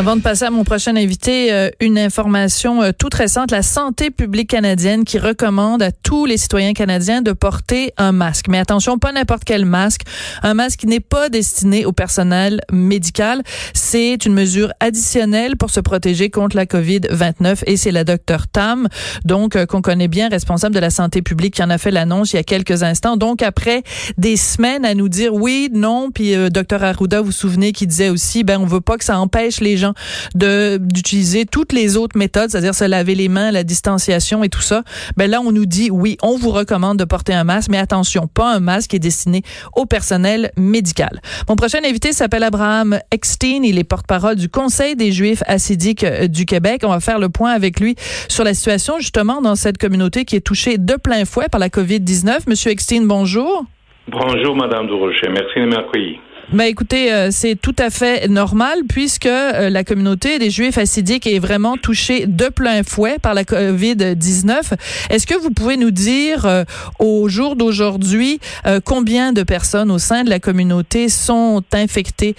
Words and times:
Avant 0.00 0.16
de 0.16 0.22
passer 0.22 0.46
à 0.46 0.50
mon 0.50 0.64
prochain 0.64 0.96
invité, 0.96 1.52
euh, 1.52 1.68
une 1.78 1.98
information 1.98 2.82
euh, 2.82 2.90
toute 2.98 3.12
récente. 3.12 3.50
La 3.50 3.60
santé 3.60 4.10
publique 4.10 4.48
canadienne 4.48 5.04
qui 5.04 5.18
recommande 5.18 5.82
à 5.82 5.92
tous 5.92 6.24
les 6.24 6.38
citoyens 6.38 6.72
canadiens 6.72 7.20
de 7.20 7.32
porter 7.32 7.92
un 7.98 8.10
masque. 8.10 8.46
Mais 8.48 8.56
attention, 8.56 8.96
pas 8.96 9.12
n'importe 9.12 9.44
quel 9.44 9.66
masque. 9.66 10.00
Un 10.42 10.54
masque 10.54 10.80
qui 10.80 10.86
n'est 10.86 11.00
pas 11.00 11.28
destiné 11.28 11.84
au 11.84 11.92
personnel 11.92 12.62
médical. 12.72 13.42
C'est 13.74 14.24
une 14.24 14.32
mesure 14.32 14.72
additionnelle 14.80 15.58
pour 15.58 15.68
se 15.68 15.80
protéger 15.80 16.30
contre 16.30 16.56
la 16.56 16.64
COVID-29 16.64 17.64
et 17.66 17.76
c'est 17.76 17.92
la 17.92 18.04
docteur 18.04 18.48
Tam, 18.48 18.88
donc 19.26 19.54
euh, 19.54 19.66
qu'on 19.66 19.82
connaît 19.82 20.08
bien, 20.08 20.30
responsable 20.30 20.74
de 20.74 20.80
la 20.80 20.88
santé 20.88 21.20
publique, 21.20 21.56
qui 21.56 21.62
en 21.62 21.68
a 21.68 21.76
fait 21.76 21.90
l'annonce 21.90 22.32
il 22.32 22.36
y 22.36 22.38
a 22.38 22.42
quelques 22.42 22.82
instants. 22.82 23.18
Donc 23.18 23.42
après 23.42 23.82
des 24.16 24.38
semaines 24.38 24.86
à 24.86 24.94
nous 24.94 25.10
dire 25.10 25.34
oui, 25.34 25.68
non, 25.70 26.10
puis 26.10 26.34
docteur 26.48 26.84
Arruda, 26.84 27.20
vous 27.20 27.26
vous 27.26 27.32
souvenez, 27.32 27.72
qui 27.72 27.86
disait 27.86 28.08
aussi, 28.08 28.44
ben 28.44 28.58
on 28.58 28.64
veut 28.64 28.80
pas 28.80 28.96
que 28.96 29.04
ça 29.04 29.18
empêche 29.18 29.60
les 29.60 29.76
gens 29.76 29.89
de 30.34 30.78
d'utiliser 30.80 31.46
toutes 31.46 31.72
les 31.72 31.96
autres 31.96 32.18
méthodes, 32.18 32.50
c'est-à-dire 32.50 32.74
se 32.74 32.84
laver 32.84 33.14
les 33.14 33.28
mains, 33.28 33.50
la 33.50 33.64
distanciation 33.64 34.44
et 34.44 34.48
tout 34.48 34.60
ça, 34.60 34.82
ben 35.16 35.30
là 35.30 35.40
on 35.40 35.52
nous 35.52 35.66
dit 35.66 35.90
oui, 35.90 36.16
on 36.22 36.36
vous 36.36 36.50
recommande 36.50 36.98
de 36.98 37.04
porter 37.04 37.32
un 37.32 37.44
masque, 37.44 37.70
mais 37.70 37.78
attention, 37.78 38.26
pas 38.26 38.54
un 38.54 38.60
masque 38.60 38.90
qui 38.90 38.96
est 38.96 39.00
destiné 39.00 39.42
au 39.74 39.86
personnel 39.86 40.50
médical. 40.56 41.20
Mon 41.48 41.56
prochain 41.56 41.78
invité 41.84 42.12
s'appelle 42.12 42.42
Abraham 42.42 42.98
Eckstein, 43.10 43.62
il 43.62 43.78
est 43.78 43.84
porte-parole 43.84 44.36
du 44.36 44.48
Conseil 44.48 44.96
des 44.96 45.12
Juifs 45.12 45.42
assidiques 45.46 46.04
euh, 46.04 46.26
du 46.26 46.46
Québec. 46.46 46.82
On 46.84 46.88
va 46.88 47.00
faire 47.00 47.18
le 47.18 47.28
point 47.28 47.52
avec 47.52 47.80
lui 47.80 47.96
sur 48.28 48.44
la 48.44 48.54
situation 48.54 48.98
justement 48.98 49.40
dans 49.40 49.56
cette 49.56 49.78
communauté 49.78 50.24
qui 50.24 50.36
est 50.36 50.40
touchée 50.40 50.78
de 50.78 50.94
plein 50.94 51.24
fouet 51.24 51.48
par 51.50 51.60
la 51.60 51.68
COVID-19. 51.68 52.48
Monsieur 52.48 52.70
Eckstein, 52.70 53.02
bonjour. 53.02 53.64
Bonjour, 54.08 54.56
Madame 54.56 54.86
Durocher. 54.86 55.28
Merci 55.28 55.60
de 55.60 55.66
m'accueillir. 55.66 56.18
Ben 56.52 56.64
écoutez, 56.64 57.12
euh, 57.12 57.28
c'est 57.30 57.54
tout 57.54 57.76
à 57.78 57.90
fait 57.90 58.26
normal 58.28 58.80
puisque 58.88 59.26
euh, 59.26 59.70
la 59.70 59.84
communauté 59.84 60.40
des 60.40 60.50
Juifs 60.50 60.78
assidiques 60.78 61.28
est 61.28 61.38
vraiment 61.38 61.76
touchée 61.76 62.26
de 62.26 62.48
plein 62.48 62.82
fouet 62.82 63.18
par 63.22 63.34
la 63.34 63.44
COVID-19. 63.44 64.72
Est-ce 65.10 65.28
que 65.28 65.40
vous 65.40 65.52
pouvez 65.52 65.76
nous 65.76 65.92
dire 65.92 66.46
euh, 66.46 66.64
au 66.98 67.28
jour 67.28 67.54
d'aujourd'hui 67.54 68.40
combien 68.84 69.32
de 69.32 69.44
personnes 69.44 69.92
au 69.92 69.98
sein 69.98 70.24
de 70.24 70.30
la 70.30 70.40
communauté 70.40 71.08
sont 71.08 71.62
infectées, 71.72 72.34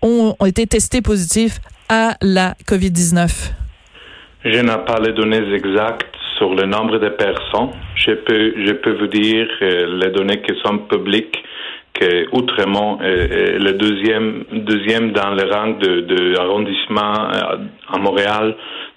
ont, 0.00 0.34
ont 0.38 0.46
été 0.46 0.66
testées 0.66 1.02
positives 1.02 1.58
à 1.90 2.16
la 2.22 2.54
COVID-19? 2.66 3.52
Je 4.44 4.60
n'ai 4.60 4.84
pas 4.86 4.98
les 5.00 5.12
données 5.12 5.42
exactes 5.54 6.14
sur 6.38 6.54
le 6.54 6.66
nombre 6.66 6.98
de 6.98 7.10
personnes. 7.10 7.70
Je 7.96 8.12
peux, 8.12 8.54
je 8.66 8.72
peux 8.72 8.98
vous 8.98 9.08
dire 9.08 9.46
les 9.60 10.10
données 10.10 10.40
qui 10.40 10.54
sont 10.64 10.78
publiques 10.78 11.36
que 11.36 11.40
Outremont 12.32 12.98
est, 13.00 13.58
le 13.58 13.72
deuxième, 13.72 14.44
deuxième 14.52 15.12
dans 15.12 15.30
le 15.30 15.52
rang 15.52 15.70
de, 15.78 16.38
arrondissement 16.38 17.14
euh, 17.14 17.56
à 17.92 17.98
Montréal 17.98 18.54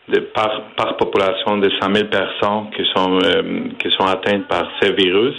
de, 0.09 0.19
par, 0.19 0.61
par 0.77 0.97
population 0.97 1.57
de 1.57 1.69
100 1.81 1.93
000 1.93 2.07
personnes 2.07 2.69
qui 2.75 2.83
sont, 2.95 3.19
euh, 3.23 3.69
qui 3.79 3.89
sont 3.91 4.05
atteintes 4.05 4.47
par 4.47 4.69
ces 4.81 4.93
virus. 4.93 5.35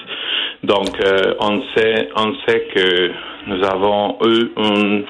Donc, 0.62 0.91
euh, 1.05 1.34
on 1.41 1.62
sait, 1.77 2.08
on 2.17 2.34
sait 2.47 2.69
que 2.75 3.11
nous 3.47 3.64
avons 3.64 4.19
eu 4.27 5.05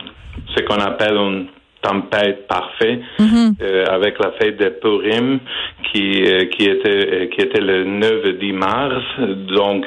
ce 0.55 0.63
qu'on 0.65 0.81
appelle 0.81 1.17
une 1.17 1.47
tempête 1.87 2.47
parfait 2.49 3.01
mm-hmm. 3.19 3.55
euh, 3.63 3.85
avec 3.89 4.19
la 4.19 4.33
fête 4.33 4.59
de 4.59 4.69
Purim 4.69 5.39
qui 5.93 6.25
euh, 6.25 6.47
qui 6.47 6.65
était 6.65 6.89
euh, 6.89 7.27
qui 7.27 7.41
était 7.41 7.61
le 7.61 7.85
9 7.85 8.39
10 8.39 8.53
mars 8.53 9.05
donc 9.55 9.87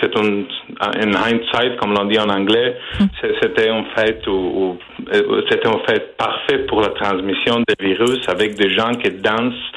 c'est 0.00 0.16
un, 0.16 0.44
hindsight 0.80 1.76
comme 1.80 1.94
l'on 1.94 2.04
dit 2.04 2.18
en 2.18 2.28
anglais 2.28 2.76
mm. 3.00 3.04
c'était 3.42 3.70
en 3.70 3.84
fait 3.96 4.20
c'était 5.50 5.68
en 5.68 5.80
fait 5.86 6.16
parfait 6.16 6.58
pour 6.68 6.80
la 6.80 6.90
transmission 6.90 7.62
des 7.66 7.84
virus 7.84 8.20
avec 8.28 8.54
des 8.54 8.70
gens 8.70 8.92
qui 8.92 9.10
dansent 9.10 9.70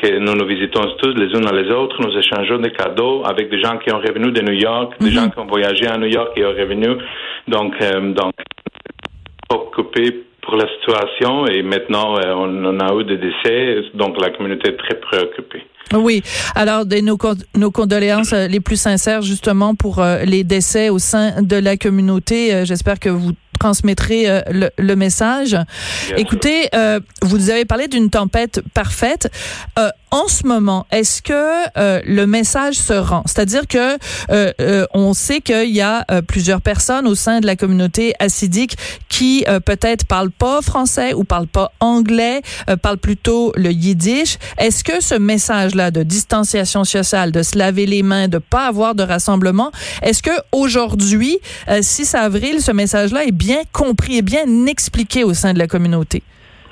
que 0.00 0.18
nous 0.18 0.34
nous 0.34 0.46
visitons 0.46 0.82
tous 1.00 1.14
les 1.14 1.28
uns 1.36 1.52
les 1.52 1.70
autres, 1.70 2.00
nous 2.00 2.16
échangeons 2.16 2.58
des 2.58 2.72
cadeaux 2.72 3.22
avec 3.24 3.50
des 3.50 3.60
gens 3.60 3.76
qui 3.76 3.92
ont 3.92 3.98
revenu 3.98 4.32
de 4.32 4.40
New 4.40 4.54
York, 4.54 4.94
des 4.98 5.06
mm-hmm. 5.06 5.12
gens 5.12 5.28
qui 5.28 5.38
ont 5.38 5.46
voyagé 5.46 5.86
à 5.86 5.98
New 5.98 6.06
York 6.06 6.32
et 6.36 6.44
ont 6.44 6.56
revenu. 6.62 6.96
Donc, 7.46 7.74
donc, 8.14 8.32
occupé 9.50 10.24
pour 10.42 10.56
la 10.56 10.66
situation 10.76 11.46
et 11.46 11.62
maintenant 11.62 12.18
euh, 12.18 12.34
on, 12.34 12.80
a 12.80 12.94
eu 13.00 13.04
des 13.04 13.16
décès, 13.16 13.82
donc 13.94 14.20
la 14.20 14.30
communauté 14.30 14.70
est 14.70 14.76
très 14.76 14.98
préoccupée. 15.00 15.64
Oui. 15.94 16.22
Alors, 16.54 16.84
nos, 16.86 17.18
nos 17.56 17.70
condoléances 17.70 18.32
euh, 18.32 18.48
les 18.48 18.60
plus 18.60 18.80
sincères 18.80 19.22
justement 19.22 19.74
pour 19.74 20.00
euh, 20.00 20.24
les 20.24 20.42
décès 20.42 20.88
au 20.88 20.98
sein 20.98 21.42
de 21.42 21.56
la 21.56 21.76
communauté. 21.76 22.64
J'espère 22.64 22.98
que 22.98 23.08
vous 23.08 23.32
transmettrez 23.60 24.26
le, 24.50 24.70
le, 24.76 24.96
message. 24.96 25.56
Écoutez, 26.16 26.68
vous 27.22 27.50
avez 27.50 27.64
parlé 27.64 27.86
d'une 27.86 28.10
tempête 28.10 28.60
parfaite 28.74 29.30
en 30.12 30.28
ce 30.28 30.46
moment, 30.46 30.86
est-ce 30.92 31.22
que 31.22 31.32
euh, 31.78 32.00
le 32.04 32.26
message 32.26 32.74
se 32.74 32.92
rend? 32.92 33.22
C'est-à-dire 33.24 33.66
que 33.66 33.96
euh, 34.30 34.52
euh, 34.60 34.86
on 34.92 35.14
sait 35.14 35.40
qu'il 35.40 35.70
y 35.70 35.80
a 35.80 36.04
plusieurs 36.28 36.60
personnes 36.60 37.06
au 37.06 37.14
sein 37.14 37.40
de 37.40 37.46
la 37.46 37.56
communauté 37.56 38.12
assidique 38.18 38.76
qui 39.08 39.44
peut-être 39.64 40.06
parlent 40.06 40.30
pas 40.30 40.60
français 40.60 41.14
ou 41.14 41.24
parlent 41.24 41.46
pas 41.46 41.72
anglais, 41.80 42.42
parlent 42.82 42.98
plutôt 42.98 43.52
le 43.56 43.72
yiddish. 43.72 44.36
Est-ce 44.58 44.84
que 44.84 45.00
ce 45.02 45.14
message-là 45.14 45.90
de 45.90 46.02
distanciation 46.02 46.84
sociale, 46.84 47.32
de 47.32 47.42
se 47.42 47.56
laver 47.56 47.86
les 47.86 48.02
mains, 48.02 48.28
de 48.28 48.38
pas 48.38 48.66
avoir 48.66 48.94
de 48.94 49.02
rassemblement, 49.02 49.72
est-ce 50.02 50.22
que 50.22 50.30
aujourd'hui, 50.52 51.38
6 51.80 52.14
avril, 52.14 52.60
ce 52.60 52.72
message-là 52.72 53.24
est 53.24 53.32
bien 53.32 53.62
compris 53.72 54.18
et 54.18 54.22
bien 54.22 54.66
expliqué 54.66 55.24
au 55.24 55.32
sein 55.32 55.54
de 55.54 55.58
la 55.58 55.66
communauté? 55.66 56.22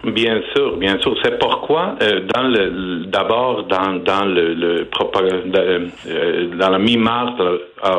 Bien 0.04 0.40
sûr, 0.54 0.78
bien 0.78 0.98
sûr. 1.00 1.14
C'est 1.22 1.38
pourquoi, 1.38 1.96
euh, 2.02 2.20
dans 2.34 2.44
le, 2.44 3.04
d'abord 3.06 3.64
dans 3.64 4.02
dans 4.02 4.24
le, 4.24 4.54
le 4.54 4.88
euh, 4.88 6.46
dans 6.58 6.70
la 6.70 6.78
mi-mars, 6.78 7.32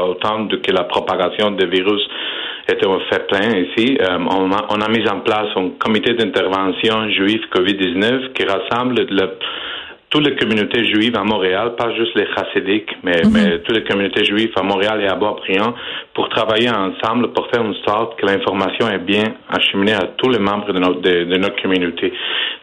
au 0.04 0.16
temps 0.16 0.46
de 0.46 0.56
que 0.58 0.72
la 0.72 0.86
propagation 0.86 1.52
des 1.52 1.68
virus 1.68 2.02
était 2.68 2.88
au 2.88 3.00
fait 3.02 3.28
plein 3.28 3.56
ici, 3.56 3.98
euh, 4.02 4.18
on, 4.18 4.52
a, 4.52 4.66
on 4.70 4.82
a 4.82 4.90
mis 4.90 5.08
en 5.08 5.20
place 5.20 5.50
un 5.56 5.70
comité 5.80 6.14
d'intervention 6.14 7.10
juif 7.10 7.42
Covid-19 7.54 8.34
qui 8.34 8.46
rassemble 8.46 8.96
le 9.08 9.38
toutes 10.12 10.28
les 10.28 10.36
communautés 10.36 10.84
juives 10.94 11.16
à 11.16 11.24
Montréal, 11.24 11.76
pas 11.78 11.96
juste 11.96 12.14
les 12.16 12.28
chassidiques, 12.36 12.92
mais, 13.02 13.24
mhm. 13.24 13.32
mais 13.34 13.60
toutes 13.60 13.78
les 13.78 13.84
communautés 13.86 14.26
juives 14.26 14.52
à 14.58 14.62
Montréal 14.62 15.02
et 15.02 15.08
à 15.08 15.16
Bois-Briand, 15.16 15.74
pour 16.14 16.28
travailler 16.28 16.70
ensemble, 16.70 17.32
pour 17.32 17.48
faire 17.48 17.64
en 17.64 17.74
sorte 17.88 18.20
que 18.20 18.26
l'information 18.26 18.90
est 18.90 19.00
bien 19.00 19.24
acheminée 19.50 19.94
à 19.94 20.08
tous 20.18 20.30
les 20.30 20.40
membres 20.40 20.72
de 20.74 20.80
notre, 20.80 21.02
de, 21.02 21.38
notre 21.38 21.62
communauté. 21.62 22.12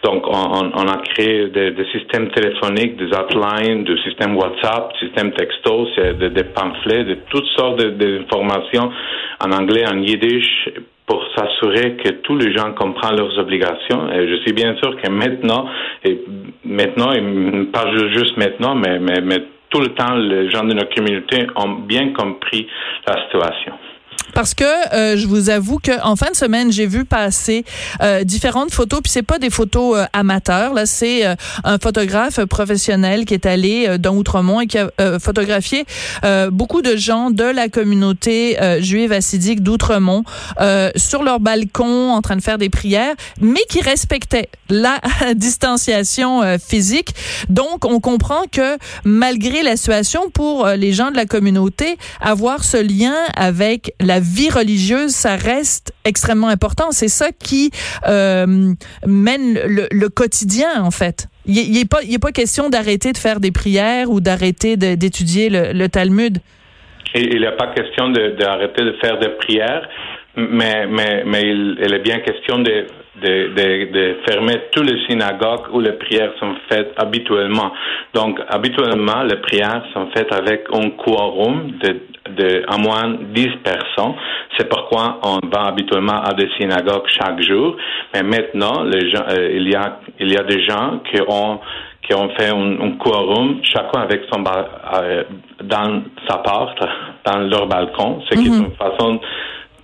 Donc, 0.05 0.25
on, 0.29 0.71
on 0.75 0.89
a 0.89 0.99
créé 1.09 1.49
des, 1.49 1.71
des, 1.71 1.87
systèmes 1.87 2.29
téléphoniques, 2.33 2.97
des 2.97 3.11
hotlines, 3.17 3.85
des 3.85 3.99
systèmes 4.03 4.37
WhatsApp, 4.37 4.93
des 4.93 5.07
systèmes 5.07 5.33
textos, 5.33 5.89
des, 5.97 6.29
des 6.29 6.45
pamphlets, 6.45 7.05
de 7.05 7.17
toutes 7.31 7.49
sortes 7.57 7.81
d'informations 7.81 8.93
en 9.41 9.53
anglais, 9.53 9.85
en 9.91 9.97
yiddish, 10.03 10.69
pour 11.09 11.25
s'assurer 11.35 11.97
que 11.97 12.11
tous 12.23 12.37
les 12.37 12.53
gens 12.55 12.73
comprennent 12.75 13.17
leurs 13.17 13.39
obligations. 13.39 14.13
Et 14.13 14.29
je 14.29 14.37
suis 14.43 14.53
bien 14.53 14.77
sûr 14.77 14.95
que 15.01 15.11
maintenant, 15.11 15.67
et 16.05 16.23
maintenant, 16.65 17.13
et 17.13 17.65
pas 17.73 17.91
juste 18.13 18.37
maintenant, 18.37 18.75
mais, 18.75 18.99
mais, 18.99 19.21
mais 19.23 19.39
tout 19.71 19.81
le 19.81 19.89
temps, 19.89 20.15
les 20.15 20.51
gens 20.51 20.65
de 20.65 20.75
notre 20.75 20.95
communauté 20.95 21.47
ont 21.57 21.81
bien 21.87 22.13
compris 22.13 22.67
la 23.07 23.25
situation 23.25 23.73
parce 24.39 24.55
que 24.55 24.65
euh, 24.95 25.17
je 25.17 25.27
vous 25.27 25.51
avoue 25.51 25.79
que 25.79 26.01
en 26.03 26.15
fin 26.15 26.31
de 26.31 26.37
semaine, 26.37 26.71
j'ai 26.71 26.87
vu 26.87 27.05
passer 27.05 27.65
euh, 28.03 28.25
différentes 28.25 28.73
photos, 28.73 29.01
puis 29.03 29.11
c'est 29.11 29.23
pas 29.23 29.39
des 29.39 29.51
photos 29.51 29.99
euh, 29.99 30.05
amateurs, 30.13 30.75
là, 30.75 30.87
c'est 30.87 31.25
un 31.65 31.79
photographe 31.79 32.45
professionnel 32.45 33.25
qui 33.25 33.35
est 33.35 33.47
allé 33.47 33.99
dans 33.99 34.15
Outremont 34.15 34.61
et 34.61 34.67
qui 34.67 34.79
a 34.79 34.91
photographié 35.19 35.85
beaucoup 36.51 36.83
de 36.83 36.97
gens 36.97 37.31
de 37.31 37.45
la 37.45 37.69
communauté 37.69 38.57
juive 38.81 39.13
assidique 39.13 39.63
d'Outremont 39.63 40.25
sur 40.97 41.23
leur 41.23 41.41
balcon 41.41 42.13
en 42.13 42.23
train 42.23 42.37
de 42.37 42.43
faire 42.43 42.59
des 42.59 42.71
prières, 42.71 43.15
mais 43.41 43.61
qui 43.69 43.81
respectaient 43.81 44.49
la 44.69 45.01
distanciation 45.35 46.43
physique. 46.59 47.15
Donc, 47.49 47.85
on 47.85 48.01
comprend 48.01 48.43
que 48.51 48.79
malgré 49.05 49.63
la 49.63 49.77
situation 49.77 50.31
pour 50.31 50.67
les 50.67 50.93
gens 50.93 51.11
de 51.11 51.17
la 51.17 51.27
communauté, 51.27 51.99
avoir 52.21 52.65
ce 52.65 52.77
lien 52.77 53.17
avec 53.35 53.95
la 54.09 54.21
vie 54.21 54.51
religieuse, 54.51 55.11
ça 55.11 55.37
reste 55.37 55.93
extrêmement 56.05 56.49
important. 56.49 56.91
C'est 56.91 57.09
ça 57.09 57.29
qui 57.31 57.71
euh, 58.09 58.47
mène 59.07 59.61
le, 59.67 60.09
quotidien, 60.09 60.83
en 60.83 60.91
fait. 60.91 61.29
Il 61.47 61.73
n'est 61.73 61.85
pas, 61.85 62.01
pas 62.21 62.33
question 62.33 62.71
d'arrêter 62.71 63.13
de 63.13 63.19
faire 63.19 63.39
des 63.39 63.53
prières 63.53 64.11
ou 64.11 64.21
d'arrêter 64.21 64.77
d'étudier 64.77 65.49
le, 65.51 65.87
Talmud. 65.89 66.39
Il 67.15 67.41
n'est 67.41 67.57
pas 67.57 67.69
question 67.69 68.09
d'arrêter 68.09 68.83
de, 68.85 68.93
faire 69.03 69.19
des 69.19 69.31
prières, 69.43 69.87
mais, 70.37 70.87
il, 71.43 71.95
est 71.95 72.03
bien 72.11 72.19
question 72.21 72.59
de, 72.59 72.87
de, 73.23 73.93
de, 73.93 74.17
fermer 74.27 74.57
tous 74.73 74.83
les 74.83 74.99
synagogues 75.07 75.67
où 75.73 75.81
les 75.81 75.93
prières 75.93 76.33
sont 76.41 76.55
faites 76.71 76.93
habituellement. 76.97 77.73
Donc, 78.15 78.41
habituellement, 78.49 79.23
les 79.23 79.37
prières 79.37 79.85
sont 79.93 80.09
faites 80.15 80.33
avec 80.33 80.65
un 80.73 80.91
quorum 80.91 81.73
de 81.83 82.01
de 82.39 82.65
à 82.69 82.79
moins 82.79 83.17
10 83.21 83.49
personnes. 83.65 84.15
C'est 84.57 84.69
pourquoi 84.69 85.21
on 85.23 85.39
va 85.49 85.67
habituellement 85.67 86.21
à 86.23 86.35
des 86.35 86.49
synagogues 86.59 87.07
chaque 87.07 87.41
jour. 87.43 87.77
Mais 88.15 88.23
maintenant, 88.23 88.83
les 88.85 89.11
gens, 89.11 89.25
euh, 89.29 89.51
il 89.53 89.69
y 89.69 89.75
a 89.75 90.01
il 90.21 90.33
y 90.33 90.37
a 90.37 90.43
des 90.45 90.65
gens 90.65 91.01
qui 91.11 91.21
ont 91.27 91.61
qui 92.03 92.15
ont 92.15 92.31
fait 92.39 92.49
un, 92.49 92.81
un 92.81 92.93
quorum, 92.93 93.61
chacun 93.63 94.01
avec 94.01 94.23
son 94.33 94.43
euh, 94.43 95.25
dans 95.63 96.03
sa 96.27 96.39
porte, 96.39 96.79
dans 97.27 97.39
leur 97.41 97.67
balcon, 97.67 98.23
ce 98.31 98.39
qui 98.39 98.47
est 98.47 98.51
mhm. 98.51 98.67
une 98.67 98.77
façon 98.77 99.21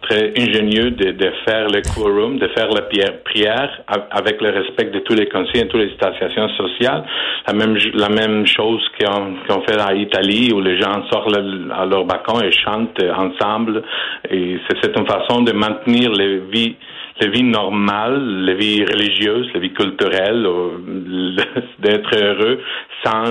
très 0.09 0.33
ingénieux 0.39 0.91
de, 0.91 1.31
faire 1.47 1.67
le 1.69 1.81
quorum, 1.95 2.39
de 2.39 2.49
faire 2.49 2.69
la 2.69 2.83
prière 2.83 3.83
avec 4.11 4.41
le 4.41 4.51
respect 4.51 4.91
de 4.91 5.01
tous 5.01 5.15
les 5.15 5.29
conseils 5.29 5.63
et 5.63 5.69
toutes 5.69 5.81
les 5.81 5.93
associations 6.01 6.49
sociales. 6.51 7.05
La 7.47 8.09
même, 8.09 8.47
chose 8.47 8.83
qu'on 8.99 9.61
fait 9.63 9.81
en 9.81 9.95
Italie 9.95 10.51
où 10.53 10.61
les 10.61 10.81
gens 10.81 11.05
sortent 11.11 11.37
à 11.37 11.87
leur 11.87 12.05
balcon 12.05 12.41
et 12.41 12.53
chantent 12.53 13.03
ensemble. 13.17 13.83
Et 14.31 14.59
c'est 14.83 14.97
une 14.97 15.07
façon 15.07 15.43
de 15.43 15.53
maintenir 15.53 16.13
les 16.13 16.39
vies 16.53 16.77
la 17.21 17.29
vie 17.29 17.45
normale, 17.45 18.45
la 18.45 18.55
vie 18.55 18.85
religieuse, 18.85 19.49
la 19.55 19.61
vie 19.61 19.73
culturelle, 19.73 20.45
d'être 21.79 22.17
heureux 22.17 22.61
sans, 23.05 23.25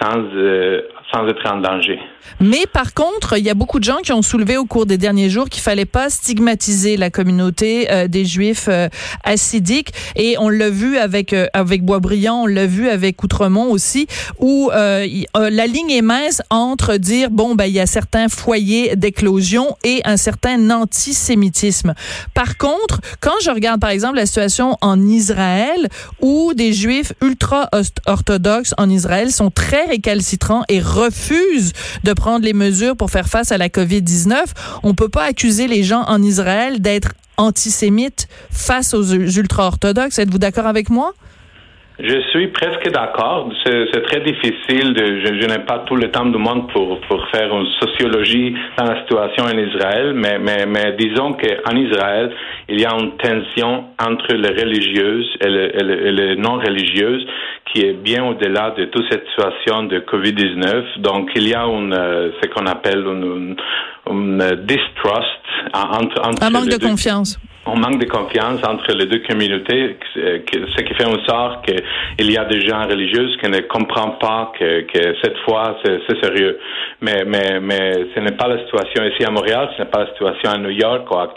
sans, 0.00 0.24
euh, 0.34 0.80
sans 1.12 1.26
être 1.28 1.46
en 1.46 1.58
danger. 1.58 1.98
Mais 2.40 2.64
par 2.72 2.92
contre, 2.94 3.38
il 3.38 3.44
y 3.44 3.50
a 3.50 3.54
beaucoup 3.54 3.78
de 3.78 3.84
gens 3.84 3.98
qui 4.02 4.12
ont 4.12 4.22
soulevé 4.22 4.56
au 4.56 4.64
cours 4.64 4.86
des 4.86 4.98
derniers 4.98 5.30
jours 5.30 5.48
qu'il 5.48 5.62
fallait 5.62 5.84
pas 5.84 6.10
stigmatiser 6.10 6.96
la 6.96 7.10
communauté 7.10 7.90
euh, 7.90 8.08
des 8.08 8.24
Juifs 8.24 8.66
euh, 8.68 8.88
assidiques. 9.22 9.92
Et 10.16 10.36
on 10.38 10.48
l'a 10.48 10.70
vu 10.70 10.98
avec 10.98 11.34
avec 11.52 11.84
Boisbriand, 11.84 12.42
on 12.42 12.46
l'a 12.46 12.66
vu 12.66 12.88
avec 12.88 13.22
Outremont 13.22 13.70
aussi, 13.70 14.06
où 14.38 14.70
la 14.72 15.66
ligne 15.66 15.90
est 15.90 16.02
mince 16.02 16.42
entre 16.50 16.96
dire 16.96 17.30
bon 17.30 17.54
ben 17.54 17.66
il 17.66 17.72
y 17.72 17.80
a 17.80 17.86
certains 17.86 18.28
foyers 18.28 18.96
d'éclosion 18.96 19.76
et 19.84 20.00
un 20.04 20.16
certain 20.16 20.70
antisémitisme. 20.70 21.94
Par 22.34 22.56
contre, 22.56 23.00
quand 23.20 23.38
je 23.42 23.50
regarde, 23.50 23.80
par 23.80 23.90
exemple, 23.90 24.16
la 24.16 24.26
situation 24.26 24.76
en 24.80 25.00
Israël, 25.06 25.88
où 26.20 26.52
des 26.54 26.72
juifs 26.72 27.12
ultra-orthodoxes 27.22 28.74
en 28.78 28.88
Israël 28.88 29.30
sont 29.32 29.50
très 29.50 29.86
récalcitrants 29.86 30.64
et 30.68 30.80
refusent 30.96 31.72
de 32.04 32.12
prendre 32.12 32.44
les 32.44 32.52
mesures 32.52 32.96
pour 32.96 33.10
faire 33.10 33.28
face 33.28 33.52
à 33.52 33.58
la 33.58 33.68
COVID-19, 33.68 34.36
on 34.82 34.94
peut 34.94 35.08
pas 35.08 35.24
accuser 35.24 35.68
les 35.68 35.82
gens 35.82 36.02
en 36.02 36.22
Israël 36.22 36.80
d'être 36.80 37.12
antisémites 37.36 38.28
face 38.50 38.94
aux 38.94 39.04
ultra-orthodoxes. 39.04 40.18
Êtes-vous 40.18 40.38
d'accord 40.38 40.66
avec 40.66 40.88
moi? 40.90 41.12
Je 41.98 42.20
suis 42.30 42.48
presque 42.48 42.90
d'accord. 42.90 43.48
C'est 43.64 44.02
très 44.02 44.20
difficile. 44.20 44.92
De, 44.92 45.20
je, 45.20 45.40
je 45.40 45.48
n'ai 45.48 45.64
pas 45.64 45.78
tout 45.86 45.96
le 45.96 46.10
temps 46.10 46.26
du 46.26 46.36
monde 46.36 46.70
pour, 46.70 47.00
pour 47.02 47.26
faire 47.28 47.50
une 47.56 47.66
sociologie 47.80 48.54
dans 48.76 48.84
la 48.84 49.00
situation 49.00 49.44
en 49.44 49.56
Israël, 49.56 50.12
mais, 50.14 50.38
mais, 50.38 50.66
mais 50.66 50.94
disons 50.98 51.32
qu'en 51.32 51.74
Israël, 51.74 52.34
il 52.68 52.80
y 52.80 52.84
a 52.84 52.92
une 52.92 53.12
tension 53.16 53.84
entre 53.98 54.34
les 54.34 54.50
religieuses 54.50 55.26
et 55.40 55.48
les, 55.48 56.36
non-religieuses 56.36 57.26
qui 57.72 57.80
est 57.80 57.94
bien 57.94 58.24
au-delà 58.26 58.72
de 58.72 58.84
toute 58.86 59.04
cette 59.10 59.26
situation 59.28 59.84
de 59.84 60.00
COVID-19. 60.00 60.98
Donc, 60.98 61.30
il 61.34 61.48
y 61.48 61.54
a 61.54 61.64
une, 61.64 61.94
euh, 61.94 62.30
ce 62.42 62.48
qu'on 62.48 62.66
appelle 62.66 62.98
une, 63.06 63.56
une, 64.10 64.38
distrust 64.66 65.42
entre, 65.72 66.28
entre 66.28 66.42
un 66.42 66.50
manque 66.50 66.68
de 66.68 66.78
confiance 66.78 67.38
on 67.66 67.76
manque 67.76 67.98
de 67.98 68.06
confiance 68.06 68.60
entre 68.66 68.92
les 68.92 69.06
deux 69.06 69.22
communautés, 69.28 69.96
ce 70.14 70.82
qui 70.82 70.94
fait 70.94 71.04
en 71.04 71.22
sorte 71.24 71.64
qu'il 71.66 72.30
y 72.30 72.38
a 72.38 72.44
des 72.44 72.60
gens 72.66 72.86
religieux 72.86 73.28
qui 73.40 73.50
ne 73.50 73.60
comprennent 73.60 74.18
pas 74.20 74.52
que, 74.58 74.82
que 74.82 75.16
cette 75.22 75.38
fois 75.44 75.76
c'est 75.84 76.20
sérieux. 76.22 76.58
Mais, 77.00 77.24
mais, 77.26 77.60
mais 77.60 77.92
ce 78.14 78.20
n'est 78.20 78.36
pas 78.36 78.48
la 78.48 78.58
situation 78.64 79.04
ici 79.04 79.24
à 79.24 79.30
Montréal, 79.30 79.70
ce 79.76 79.82
n'est 79.82 79.88
pas 79.88 80.04
la 80.04 80.10
situation 80.12 80.50
à 80.50 80.58
New 80.58 80.70
York. 80.70 81.10
Ou 81.10 81.16
à, 81.16 81.28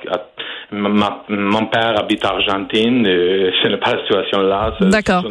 mon 0.71 1.65
père 1.65 1.99
habite 1.99 2.23
en 2.25 2.35
Argentine, 2.35 3.05
et 3.05 3.51
ce 3.63 3.67
n'est 3.67 3.77
pas 3.77 3.95
la 3.95 4.01
situation 4.01 4.41
là. 4.41 4.73
D'accord. 4.81 5.25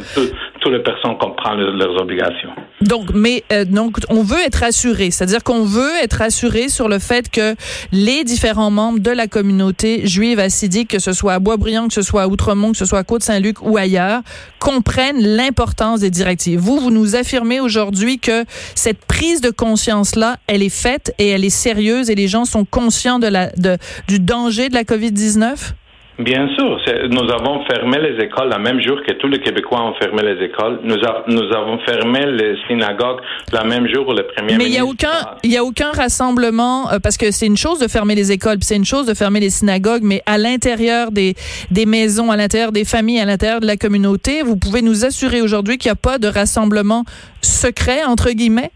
Toutes 0.61 0.73
les 0.73 0.83
personnes 0.83 1.17
comprennent 1.19 1.61
leurs 1.61 2.01
obligations. 2.01 2.51
Donc, 2.81 3.11
mais 3.15 3.45
euh, 3.53 3.65
donc 3.65 3.99
on 4.09 4.23
veut 4.23 4.41
être 4.45 4.63
assuré, 4.63 5.11
c'est-à-dire 5.11 5.43
qu'on 5.43 5.65
veut 5.65 5.97
être 6.03 6.23
assuré 6.23 6.69
sur 6.69 6.89
le 6.89 6.99
fait 6.99 7.31
que 7.31 7.55
les 7.93 8.25
différents 8.25 8.71
membres 8.71 9.01
de 9.01 9.11
la 9.11 9.27
communauté 9.27 10.07
juive 10.07 10.39
assidique 10.39 10.89
que 10.89 10.99
ce 10.99 11.13
soit 11.13 11.35
à 11.35 11.39
Boisbriand, 11.39 11.89
que 11.89 11.95
ce 11.95 12.03
soit 12.03 12.23
à 12.23 12.29
Outremont, 12.29 12.73
que 12.73 12.79
ce 12.79 12.85
soit 12.85 12.99
à 12.99 13.05
Côte-Saint-Luc 13.05 13.63
ou 13.63 13.77
ailleurs, 13.77 14.23
comprennent 14.59 15.21
l'importance 15.21 16.01
des 16.01 16.11
directives. 16.11 16.61
Vous, 16.61 16.79
vous 16.79 16.91
nous 16.91 17.17
affirmez 17.17 17.61
aujourd'hui 17.61 18.19
que 18.19 18.45
cette 18.75 19.05
prise 19.05 19.41
de 19.41 19.51
conscience-là, 19.51 20.37
elle 20.47 20.63
est 20.63 20.69
faite 20.69 21.15
et 21.19 21.29
elle 21.29 21.45
est 21.45 21.51
sérieuse 21.51 22.11
et 22.11 22.15
les 22.15 22.29
gens 22.29 22.45
sont 22.45 22.65
conscients 22.65 23.19
de 23.19 23.27
la, 23.27 23.51
de, 23.57 23.77
du 24.07 24.21
danger 24.21 24.69
de 24.69 24.75
la 24.75 24.85
COVID-19? 24.85 25.73
Bien 26.19 26.49
sûr, 26.57 26.81
nous 27.11 27.31
avons 27.31 27.65
fermé 27.67 27.99
les 28.01 28.25
écoles 28.25 28.51
le 28.51 28.61
même 28.61 28.81
jour 28.81 28.99
que 29.07 29.13
tous 29.15 29.29
les 29.29 29.39
Québécois 29.39 29.81
ont 29.85 29.95
fermé 29.95 30.23
les 30.25 30.45
écoles. 30.47 30.81
Nous, 30.83 30.97
nous 31.29 31.55
avons 31.55 31.79
fermé 31.87 32.27
les 32.27 32.57
synagogues 32.67 33.21
le 33.53 33.69
même 33.69 33.87
jour 33.87 34.09
où 34.09 34.13
le 34.13 34.27
premier 34.27 34.57
Mais 34.57 34.65
il 34.65 34.73
n'y 34.73 34.79
a 34.79 34.85
aucun, 34.85 35.37
il 35.45 35.53
y 35.53 35.57
a 35.57 35.63
aucun 35.63 35.93
rassemblement 35.93 36.91
euh, 36.91 36.99
parce 37.01 37.17
que 37.17 37.31
c'est 37.31 37.47
une 37.47 37.57
chose 37.57 37.79
de 37.79 37.87
fermer 37.87 38.17
les 38.17 38.33
écoles, 38.33 38.57
c'est 38.63 38.75
une 38.75 38.85
chose 38.85 39.07
de 39.07 39.15
fermer 39.15 39.39
les 39.39 39.51
synagogues, 39.51 40.03
mais 40.03 40.21
à 40.27 40.39
l'intérieur 40.39 41.13
des 41.13 41.35
des 41.71 41.87
maisons, 41.87 42.33
à 42.33 42.37
l'intérieur 42.37 42.73
des 42.73 42.85
familles, 42.85 43.21
à 43.21 43.25
l'intérieur 43.25 43.61
de 43.61 43.67
la 43.67 43.77
communauté, 43.77 44.43
vous 44.43 44.57
pouvez 44.57 44.83
nous 44.83 45.05
assurer 45.05 45.41
aujourd'hui 45.41 45.79
qu'il 45.79 45.89
n'y 45.89 45.93
a 45.93 46.03
pas 46.03 46.19
de 46.19 46.27
rassemblement 46.27 47.05
secret 47.43 48.03
entre 48.05 48.31
guillemets? 48.33 48.73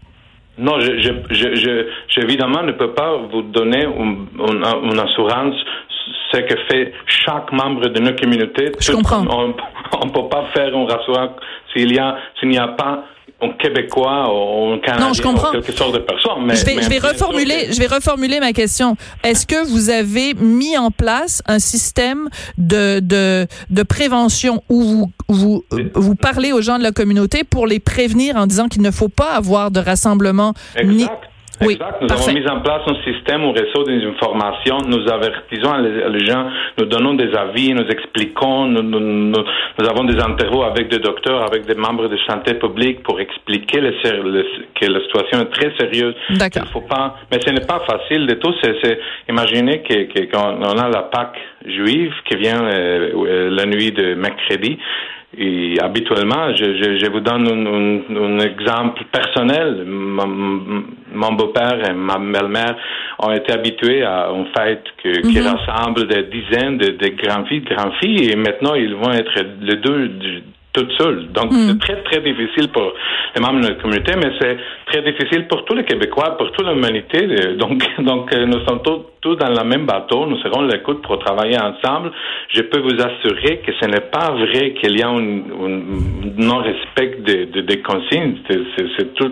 Non, 0.57 0.79
je, 0.79 1.01
je, 1.01 1.09
je, 1.31 1.87
je, 2.07 2.21
évidemment 2.21 2.61
ne 2.61 2.73
peux 2.73 2.91
pas 2.91 3.17
vous 3.31 3.41
donner 3.41 3.85
une, 3.85 4.27
une, 4.37 4.63
une 4.91 4.99
assurance 4.99 5.55
ce 6.33 6.39
que 6.39 6.55
fait 6.69 6.93
chaque 7.05 7.51
membre 7.51 7.87
de 7.87 7.99
notre 7.99 8.21
communauté. 8.21 8.71
Je 8.79 8.91
comprends. 8.91 9.25
On 9.29 9.47
ne 10.05 10.11
peut 10.11 10.29
pas 10.29 10.45
faire 10.53 10.75
un 10.75 10.85
rassurant 10.85 11.35
s'il 11.73 11.93
y 11.93 11.99
a, 11.99 12.15
n'y 12.43 12.57
a 12.57 12.67
pas 12.69 13.05
un 13.41 13.49
Québécois 13.53 14.31
ou 14.33 14.73
un 14.73 14.79
Canadien 14.79 15.07
non, 15.07 15.13
je 15.13 15.21
comprends. 15.21 15.51
quelque 15.51 15.71
sorte 15.73 15.93
de 15.93 15.99
personne. 15.99 16.45
Mais, 16.45 16.55
je 16.55 16.65
vais, 16.65 16.81
je 16.81 16.89
vais 16.89 16.99
reformuler, 16.99 17.67
je 17.71 17.79
vais 17.79 17.87
reformuler 17.87 18.39
ma 18.39 18.53
question. 18.53 18.95
Est-ce 19.23 19.45
que 19.45 19.65
vous 19.67 19.89
avez 19.89 20.33
mis 20.33 20.77
en 20.77 20.91
place 20.91 21.41
un 21.45 21.59
système 21.59 22.29
de, 22.57 22.99
de, 22.99 23.47
de 23.69 23.83
prévention 23.83 24.63
où 24.69 24.81
vous, 24.81 25.11
vous, 25.27 25.63
vous 25.93 26.15
parlez 26.15 26.51
aux 26.53 26.61
gens 26.61 26.77
de 26.77 26.83
la 26.83 26.91
communauté 26.91 27.43
pour 27.43 27.67
les 27.67 27.79
prévenir 27.79 28.35
en 28.37 28.47
disant 28.47 28.67
qu'il 28.69 28.81
ne 28.81 28.91
faut 28.91 29.09
pas 29.09 29.33
avoir 29.33 29.71
de 29.71 29.79
rassemblement 29.79 30.53
exact. 30.75 31.11
Oui, 31.61 31.73
exact. 31.73 32.01
Nous 32.01 32.11
avons 32.11 32.33
mis 32.33 32.47
en 32.47 32.61
place 32.61 32.81
un 32.87 32.95
système, 33.03 33.43
un 33.43 33.51
réseau 33.51 33.83
d'information. 33.83 34.77
Nous 34.87 35.07
avertissons 35.07 35.77
les, 35.77 36.25
gens, 36.25 36.49
nous 36.77 36.85
donnons 36.85 37.13
des 37.13 37.33
avis, 37.35 37.73
nous 37.73 37.87
expliquons, 37.87 38.65
nous, 38.65 38.81
nous, 38.81 38.99
nous, 38.99 39.85
avons 39.89 40.03
des 40.03 40.19
interviews 40.19 40.63
avec 40.63 40.89
des 40.89 40.99
docteurs, 40.99 41.43
avec 41.43 41.65
des 41.65 41.75
membres 41.75 42.07
de 42.07 42.17
santé 42.27 42.55
publique 42.55 43.03
pour 43.03 43.19
expliquer 43.19 43.79
que 43.79 44.85
la 44.85 44.99
situation 45.01 45.41
est 45.41 45.51
très 45.51 45.73
sérieuse. 45.77 46.15
D'accord. 46.31 46.63
faut 46.73 46.81
pas, 46.81 47.17
mais 47.31 47.39
ce 47.45 47.51
n'est 47.51 47.65
pas 47.65 47.81
facile 47.87 48.25
de 48.25 48.33
tout. 48.35 48.53
C'est, 48.63 48.99
imaginez 49.29 49.81
que, 49.83 50.03
que, 50.11 50.31
qu'on 50.31 50.61
a 50.61 50.89
la 50.89 51.03
Pâque 51.03 51.39
juive 51.65 52.13
qui 52.27 52.35
vient 52.35 52.63
euh, 52.63 53.11
euh, 53.15 53.49
la 53.51 53.65
nuit 53.65 53.91
de 53.91 54.15
mercredi. 54.15 54.77
Et 55.35 55.77
habituellement, 55.81 56.55
je, 56.55 56.63
je, 56.63 56.99
je 56.99 57.11
vous 57.11 57.19
donne 57.19 57.47
un, 57.47 58.15
un, 58.15 58.35
un 58.35 58.39
exemple 58.39 59.03
personnel. 59.11 59.83
Mon, 59.85 61.33
beau-père 61.33 61.89
et 61.89 61.93
ma 61.93 62.17
belle-mère 62.19 62.75
ont 63.19 63.31
été 63.31 63.51
habitués 63.51 64.03
à 64.03 64.29
une 64.29 64.45
fête 64.55 64.83
que, 65.03 65.21
qui 65.21 65.39
mhm. 65.39 65.47
rassemble 65.47 66.07
des 66.07 66.23
dizaines 66.23 66.77
de, 66.77 66.91
de 66.91 67.07
grands-filles, 67.09 67.61
de 67.61 67.75
grands-filles, 67.75 68.31
et 68.31 68.35
maintenant 68.35 68.75
ils 68.75 68.93
vont 68.93 69.11
être 69.11 69.43
le 69.61 69.75
deux 69.75 70.11
toute 70.73 70.91
seule. 70.99 71.31
Donc, 71.31 71.51
mm. 71.51 71.67
c'est 71.67 71.79
très, 71.79 72.03
très 72.03 72.21
difficile 72.21 72.69
pour 72.69 72.93
les 73.35 73.41
membres 73.41 73.61
de 73.61 73.67
notre 73.67 73.81
communauté, 73.81 74.13
mais 74.17 74.31
c'est 74.39 74.57
très 74.87 75.01
difficile 75.03 75.47
pour 75.47 75.63
tous 75.65 75.75
les 75.75 75.85
Québécois, 75.85 76.35
pour 76.37 76.51
toute 76.51 76.67
l'humanité. 76.67 77.25
Euh, 77.25 77.55
donc, 77.55 77.83
donc 77.99 78.33
euh, 78.33 78.45
nous 78.45 78.65
sommes 78.65 78.81
tous, 78.83 79.05
tous, 79.21 79.35
dans 79.35 79.49
le 79.49 79.63
même 79.63 79.85
bateau. 79.85 80.25
Nous 80.25 80.37
serons 80.39 80.63
l'écoute 80.63 81.01
pour 81.03 81.19
travailler 81.19 81.57
ensemble. 81.59 82.11
Je 82.49 82.61
peux 82.63 82.79
vous 82.79 82.99
assurer 82.99 83.59
que 83.59 83.71
ce 83.79 83.85
n'est 83.85 84.09
pas 84.11 84.31
vrai 84.31 84.73
qu'il 84.73 84.97
y 84.97 85.03
a 85.03 85.09
un, 85.09 85.21
non-respect 86.37 87.21
des, 87.25 87.45
des, 87.45 87.61
des 87.61 87.81
consignes. 87.81 88.37
C'est 88.49 89.13
tout 89.13 89.31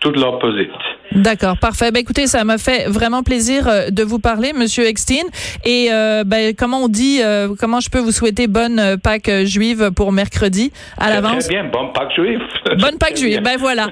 tout 0.00 0.10
l'opposite. 0.10 0.70
D'accord, 1.12 1.58
parfait. 1.58 1.90
Ben, 1.90 2.00
écoutez, 2.00 2.26
ça 2.26 2.44
m'a 2.44 2.58
fait 2.58 2.88
vraiment 2.88 3.22
plaisir 3.22 3.68
euh, 3.68 3.90
de 3.90 4.02
vous 4.02 4.18
parler, 4.18 4.52
Monsieur 4.52 4.86
Eckstein. 4.86 5.24
Et 5.64 5.88
euh, 5.90 6.24
ben, 6.24 6.54
comment 6.54 6.82
on 6.82 6.88
dit, 6.88 7.20
euh, 7.22 7.54
comment 7.58 7.80
je 7.80 7.88
peux 7.88 7.98
vous 7.98 8.12
souhaiter 8.12 8.46
bonne 8.46 8.96
Pâques 9.02 9.30
juive 9.44 9.90
pour 9.92 10.12
mercredi 10.12 10.72
à 10.98 11.10
l'avance 11.10 11.44
Très 11.44 11.54
bien, 11.54 11.64
bonne 11.64 11.92
Pâques 11.92 12.14
juive. 12.14 12.40
Bonne 12.78 12.98
Pâques 12.98 13.16
juive. 13.16 13.40
Ben 13.42 13.56
voilà. 13.58 13.86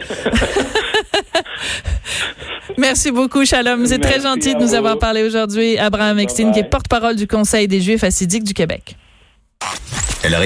Merci 2.78 3.10
beaucoup, 3.10 3.44
Shalom. 3.44 3.86
C'est 3.86 3.98
très 3.98 4.20
gentil 4.20 4.54
de 4.54 4.60
nous 4.60 4.74
avoir 4.74 4.98
parlé 4.98 5.22
aujourd'hui. 5.22 5.78
Abraham 5.78 6.18
Eckstein, 6.18 6.52
qui 6.52 6.60
est 6.60 6.64
porte-parole 6.64 7.16
du 7.16 7.26
Conseil 7.26 7.68
des 7.68 7.80
Juifs 7.80 8.04
assidiques 8.04 8.44
du 8.44 8.52
Québec. 8.52 8.96